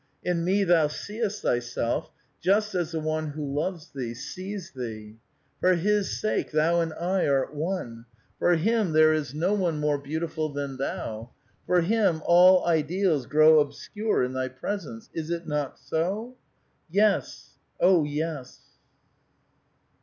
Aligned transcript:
In 0.23 0.43
me 0.43 0.63
thou 0.63 0.87
seest 0.87 1.43
thyself 1.43 2.09
just 2.41 2.73
as 2.73 2.91
the 2.91 2.99
one 2.99 3.27
who 3.27 3.53
loves 3.53 3.91
thee, 3.93 4.15
sees 4.15 4.71
thee. 4.71 5.17
For 5.59 5.75
his 5.75 6.19
sake 6.19 6.51
thou 6.51 6.79
and 6.81 6.91
I 6.93 7.27
art 7.27 7.53
one; 7.53 8.05
for 8.39 8.55
him 8.55 8.93
there 8.93 9.13
is 9.13 9.35
no 9.35 9.53
one 9.53 9.79
more 9.79 9.99
beautiful 9.99 10.49
than 10.49 10.77
thou; 10.77 11.29
for 11.67 11.81
him 11.81 12.23
all 12.25 12.65
ideals 12.65 13.27
grow 13.27 13.59
obscure 13.59 14.23
in 14.23 14.31
thv 14.33 14.55
presence. 14.55 15.11
Is 15.13 15.29
it 15.29 15.45
not 15.47 15.77
so?"" 15.77 16.35
Yes! 17.01 17.59
ohi 17.79 18.09
yes 18.09 18.59